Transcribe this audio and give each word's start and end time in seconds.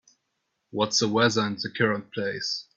What's 0.71 0.97
the 0.97 1.07
weather 1.07 1.45
in 1.45 1.57
the 1.61 1.69
current 1.69 2.11
place? 2.11 2.65